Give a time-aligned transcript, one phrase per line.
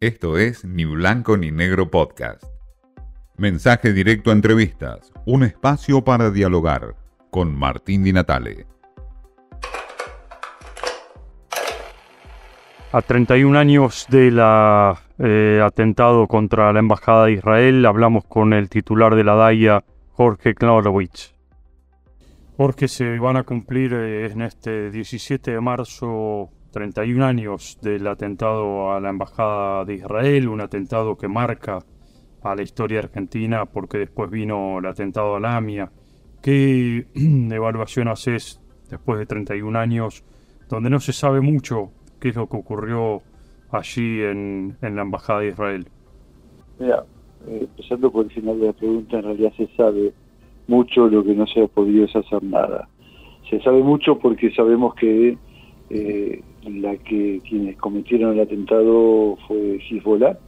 [0.00, 2.44] Esto es Ni Blanco ni Negro Podcast.
[3.36, 6.94] Mensaje directo a entrevistas, un espacio para dialogar
[7.30, 8.64] con Martín Di Natale.
[12.92, 14.38] A 31 años del
[15.18, 20.54] eh, atentado contra la Embajada de Israel, hablamos con el titular de la DAIA, Jorge
[20.54, 21.34] Knorowicz.
[22.56, 28.92] Jorge, se van a cumplir eh, en este 17 de marzo 31 años del atentado
[28.92, 31.78] a la Embajada de Israel, un atentado que marca
[32.42, 35.90] a la historia argentina porque después vino el atentado a la AMIA.
[36.42, 40.24] ¿Qué evaluación haces después de 31 años
[40.68, 41.90] donde no se sabe mucho
[42.20, 43.22] qué es lo que ocurrió
[43.70, 45.88] allí en, la Embajada de Israel?
[46.78, 47.04] Mira,
[47.46, 50.12] eh, empezando por el final de la pregunta, en realidad se sabe
[50.66, 52.88] mucho lo que no se ha podido hacer nada.
[53.48, 55.38] Se sabe mucho porque sabemos que
[55.90, 60.38] eh, la que quienes cometieron el atentado fue Hezbollah,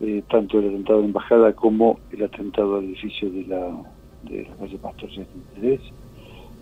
[0.00, 3.82] eh, tanto el atentado a la embajada como el atentado al edificio de la,
[4.24, 5.80] de la calle Pastor 73,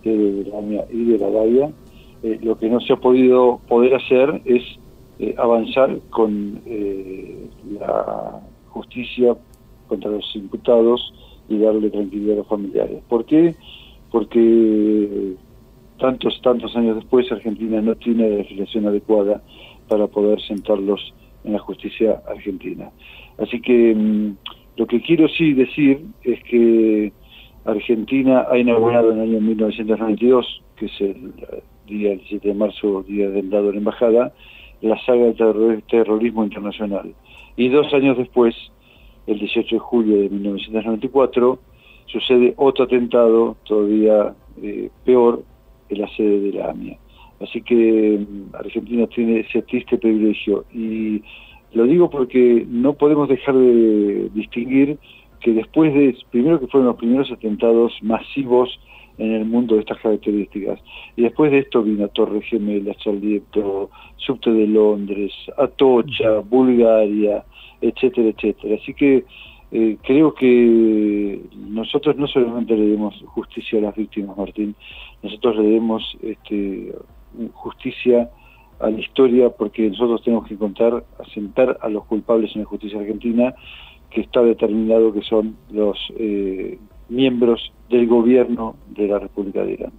[0.03, 1.71] de la y de la Bahía.
[2.21, 4.63] Eh, lo que no se ha podido poder hacer es
[5.19, 6.61] eh, avanzar con
[7.79, 9.35] la justicia
[9.87, 11.13] contra los imputados
[11.49, 13.03] y darle tranquilidad a los familiares.
[13.09, 13.55] ¿Por qué?
[14.11, 15.35] Porque
[15.99, 19.41] tantos, tantos años después Argentina no tiene la legislación adecuada
[19.87, 21.13] para poder sentarlos
[21.43, 22.89] en la justicia argentina.
[23.37, 24.35] Así que mm,
[24.77, 27.11] lo que quiero sí decir es que
[27.65, 31.33] Argentina ha inaugurado en el año 1992, que es el
[31.87, 34.33] día el 7 de marzo, día del dado de la embajada,
[34.81, 37.13] la saga de terrorismo internacional.
[37.55, 38.55] Y dos años después,
[39.27, 41.59] el 18 de julio de 1994,
[42.07, 45.43] sucede otro atentado todavía eh, peor
[45.95, 46.97] la sede de la AMIA.
[47.39, 51.21] Así que mm, Argentina tiene ese triste privilegio y
[51.73, 54.97] lo digo porque no podemos dejar de distinguir
[55.41, 58.79] que después de, primero que fueron los primeros atentados masivos
[59.17, 60.79] en el mundo de estas características,
[61.15, 67.43] y después de esto vino Torre Gemela, Charliepto, Subte de Londres, Atocha, Bulgaria,
[67.81, 68.77] etcétera, etcétera.
[68.81, 69.25] Así que
[69.75, 74.75] eh, creo que nosotros no solamente le demos justicia a las víctimas, Martín,
[75.23, 76.93] nosotros le demos este,
[77.53, 78.29] justicia
[78.79, 82.99] a la historia porque nosotros tenemos que contar, asentar a los culpables en la justicia
[82.99, 83.55] argentina,
[84.11, 86.77] que está determinado que son los eh,
[87.09, 89.93] miembros del gobierno de la República de Irán.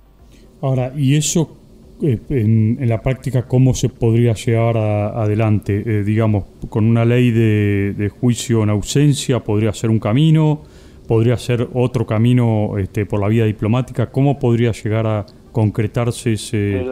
[0.60, 1.63] Ahora, ¿y eso
[2.02, 5.82] eh, en, la práctica cómo se podría llevar adelante?
[5.84, 10.62] Eh, digamos, con una ley de, juicio en ausencia, ¿podría ser un camino?
[11.06, 14.10] ¿Podría ser otro camino este, por la vía diplomática?
[14.10, 16.84] ¿Cómo podría llegar a concretarse ese...?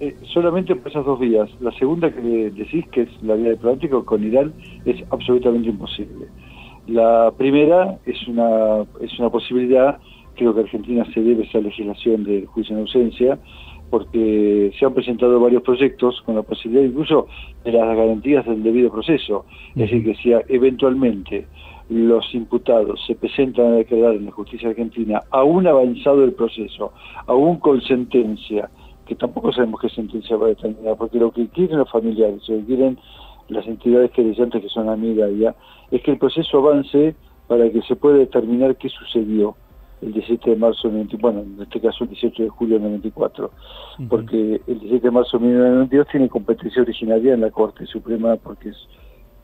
[0.00, 1.48] Eh, solamente por esas dos vías.
[1.60, 4.54] La segunda que decís, que es la vía diplomática con Irán,
[4.86, 6.26] es absolutamente imposible.
[6.86, 9.98] La primera es una, es una posibilidad,
[10.36, 13.38] creo que Argentina se debe a esa legislación del juicio en ausencia,
[13.90, 17.26] porque se han presentado varios proyectos con la posibilidad incluso
[17.64, 19.44] de las garantías del debido proceso.
[19.70, 21.46] Es decir, que si eventualmente
[21.88, 26.92] los imputados se presentan a declarar en la justicia argentina, aún avanzado el proceso,
[27.26, 28.68] aún con sentencia,
[29.06, 32.58] que tampoco sabemos qué sentencia va a determinar, porque lo que quieren los familiares, lo
[32.58, 32.98] que quieren
[33.48, 35.54] las entidades que antes que son amigas ya,
[35.90, 37.14] es que el proceso avance
[37.46, 39.56] para que se pueda determinar qué sucedió
[40.00, 43.50] el 17 de marzo, bueno, en este caso el 18 de julio del 94,
[44.08, 48.70] porque el 17 de marzo de 1992 tiene competencia originaria en la Corte Suprema porque
[48.70, 48.88] es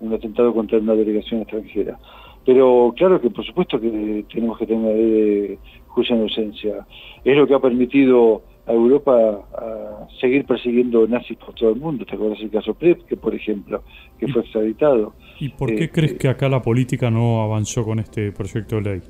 [0.01, 1.99] un atentado contra una delegación extranjera.
[2.45, 6.87] Pero claro que por supuesto que tenemos que tener una ley de juicio en ausencia.
[7.25, 12.05] Es lo que ha permitido a Europa a seguir persiguiendo nazis por todo el mundo.
[12.05, 13.83] ¿Te acuerdas el caso PREP, que por ejemplo,
[14.19, 15.15] que fue extraditado?
[15.41, 18.77] ¿Y por qué eh, crees eh, que acá la política no avanzó con este proyecto
[18.77, 19.03] de ley?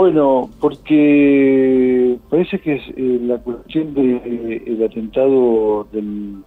[0.00, 6.42] Bueno, porque parece que es, eh, la cuestión del atentado del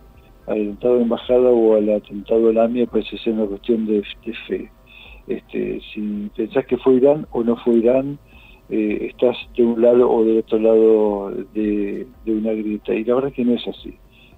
[0.47, 4.01] atentado de embajada o al atentado de la AMIA parece ser una cuestión de,
[4.47, 4.71] fe.
[5.27, 8.17] Este, si pensás que fue Irán o no fue Irán,
[8.71, 12.95] eh, estás de un lado o del otro lado de, una grita.
[12.95, 13.93] Y la verdad es que no es así.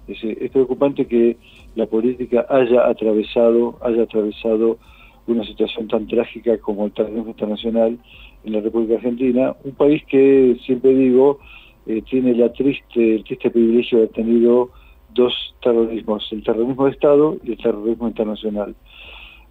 [0.08, 1.38] Es, es preocupante que
[1.74, 4.76] la política haya atravesado, haya atravesado
[5.26, 7.98] una situación tan trágica como el terrorismo internacional
[8.44, 11.38] en la República Argentina, un país que, siempre digo,
[11.86, 14.70] eh, tiene el triste privilegio de haber tenido
[15.14, 18.74] dos terrorismos, el terrorismo de Estado y el terrorismo internacional.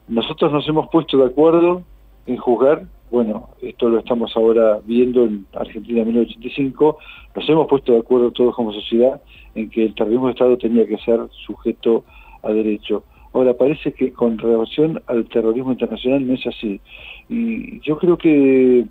[0.08, 1.84] Nosotros nos hemos puesto de acuerdo
[2.28, 6.98] en juzgar, bueno, esto lo estamos ahora viendo en Argentina en 1985,
[7.36, 9.22] nos hemos puesto de acuerdo todos como sociedad
[9.56, 12.04] en que el terrorismo de Estado tenía que ser sujeto
[12.44, 13.04] a derecho.
[13.36, 16.80] Ahora, parece que con relación al terrorismo internacional no es así.
[17.28, 18.86] Y yo creo que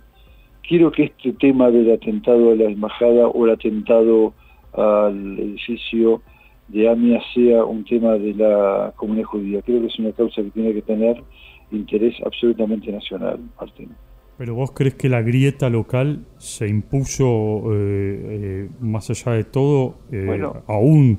[0.61, 4.35] quiero que este tema del atentado a la embajada o el atentado
[4.73, 6.21] al edificio
[6.67, 9.63] de AMIA sea un tema de la comunidad judía.
[9.63, 11.23] Creo que es una causa que tiene que tener
[11.71, 13.89] interés absolutamente nacional, Martín.
[14.37, 19.95] Pero vos crees que la grieta local se impuso eh, eh, más allá de todo,
[20.11, 21.17] eh, aún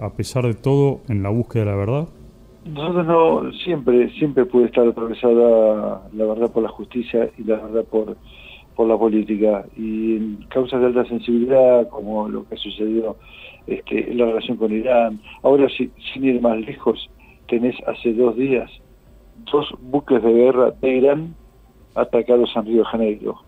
[0.00, 2.08] a pesar de todo, en la búsqueda de la verdad?
[2.64, 7.84] Nosotros no, siempre, siempre puede estar atravesada la verdad por la justicia y la verdad
[7.84, 8.16] por,
[8.74, 9.66] por la política.
[9.76, 13.16] Y en causas de alta sensibilidad, como lo que ha sucedido
[13.66, 17.10] este, en la relación con Irán, ahora sin ir más lejos,
[17.46, 18.70] tenés hace dos días
[19.50, 21.34] dos buques de guerra de Irán
[21.94, 23.40] atacados en Río de Janeiro.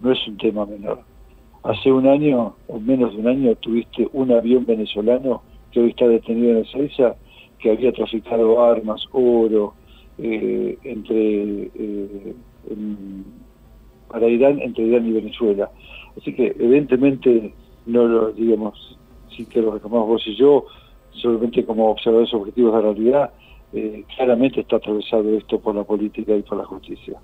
[0.00, 1.00] No es un tema menor.
[1.64, 5.42] Hace un año, o menos de un año, tuviste un avión venezolano
[5.72, 7.16] que hoy está detenido en Ezeiza,
[7.58, 9.74] que había traficado armas, oro,
[10.18, 12.34] eh, entre eh,
[14.08, 15.70] para Irán, entre Irán y Venezuela.
[16.16, 17.52] Así que evidentemente
[17.86, 18.98] no lo, digamos,
[19.36, 20.66] sí que lo reclamamos vos y yo,
[21.12, 23.30] solamente como observadores objetivos de la realidad,
[23.72, 27.20] eh, claramente está atravesado esto por la política y por la justicia.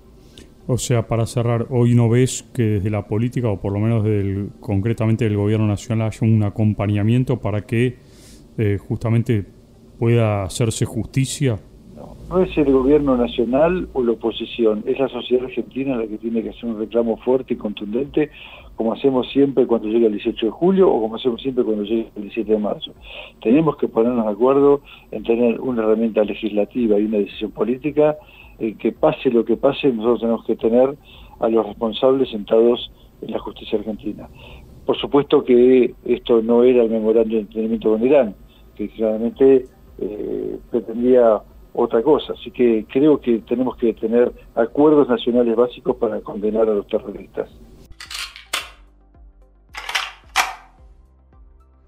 [0.67, 4.03] O sea, para cerrar, hoy no ves que desde la política, o por lo menos
[4.03, 7.97] del, concretamente del gobierno nacional, haya un acompañamiento para que
[8.87, 9.45] justamente
[9.97, 11.59] pueda hacerse justicia.
[11.95, 16.17] No, no es el gobierno nacional o la oposición, es la sociedad argentina la que
[16.17, 18.29] tiene que hacer un reclamo fuerte y contundente
[18.75, 22.09] como hacemos siempre cuando llega el 18 de julio o como hacemos siempre cuando llega
[22.15, 22.93] el 17 de marzo.
[23.41, 24.81] Tenemos que ponernos de acuerdo
[25.11, 28.17] en tener una herramienta legislativa y una decisión política,
[28.59, 30.95] en que pase lo que pase, nosotros tenemos que tener
[31.39, 32.91] a los responsables sentados
[33.21, 34.27] en la justicia argentina.
[34.85, 38.35] Por supuesto que esto no era el memorándum de entendimiento con Irán,
[38.75, 39.65] que claramente
[39.99, 41.41] eh, pretendía
[41.73, 42.33] otra cosa.
[42.33, 47.49] Así que creo que tenemos que tener acuerdos nacionales básicos para condenar a los terroristas.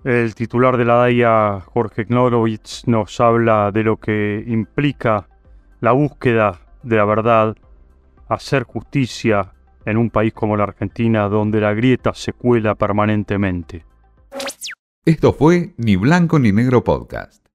[0.03, 5.27] El titular de la DAIA, Jorge Knorovich, nos habla de lo que implica
[5.81, 7.57] la búsqueda de la verdad,
[8.29, 9.53] hacer justicia
[9.85, 13.85] en un país como la Argentina, donde la grieta se cuela permanentemente.
[15.03, 17.46] Esto fue Ni Blanco ni Negro Podcast.